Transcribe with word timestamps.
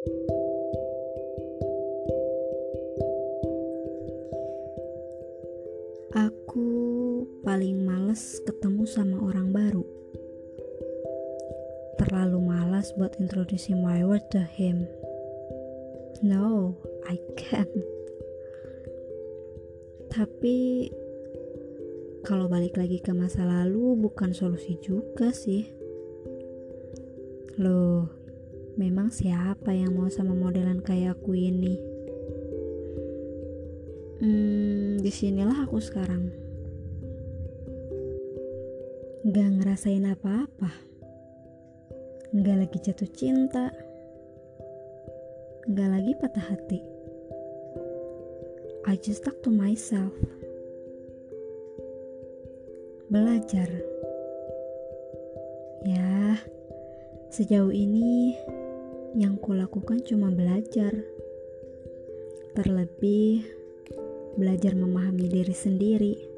Aku 0.00 0.16
paling 7.44 7.84
males 7.84 8.40
ketemu 8.48 8.88
sama 8.88 9.20
orang 9.20 9.52
baru. 9.52 9.84
Terlalu 12.00 12.40
malas 12.40 12.96
buat 12.96 13.12
introducing 13.20 13.84
my 13.84 14.00
word 14.00 14.24
to 14.32 14.40
him. 14.40 14.88
No, 16.24 16.80
I 17.04 17.20
can't. 17.36 17.68
Tapi 20.08 20.88
kalau 22.24 22.48
balik 22.48 22.80
lagi 22.80 23.04
ke 23.04 23.12
masa 23.12 23.44
lalu 23.44 24.00
bukan 24.00 24.32
solusi 24.32 24.80
juga 24.80 25.28
sih. 25.36 25.68
Loh, 27.60 28.19
memang 28.78 29.10
siapa 29.10 29.74
yang 29.74 29.96
mau 29.96 30.06
sama 30.12 30.36
modelan 30.36 30.82
kayak 30.84 31.18
aku 31.18 31.34
ini? 31.34 31.74
Hmm, 34.20 35.00
di 35.00 35.08
sinilah 35.08 35.64
aku 35.64 35.80
sekarang. 35.80 36.28
Gak 39.24 39.48
ngerasain 39.56 40.04
apa-apa. 40.04 40.68
Gak 42.36 42.56
lagi 42.60 42.78
jatuh 42.84 43.08
cinta. 43.16 43.72
Gak 45.72 45.88
lagi 45.88 46.12
patah 46.20 46.46
hati. 46.52 46.80
I 48.84 49.00
just 49.00 49.24
talk 49.24 49.40
to 49.44 49.48
myself. 49.48 50.12
Belajar. 53.08 53.72
Ya, 55.88 56.36
sejauh 57.32 57.72
ini 57.72 58.36
yang 59.18 59.34
kulakukan 59.38 60.02
cuma 60.06 60.30
belajar. 60.30 60.94
Terlebih 62.54 63.42
belajar 64.38 64.78
memahami 64.78 65.26
diri 65.26 65.54
sendiri. 65.54 66.29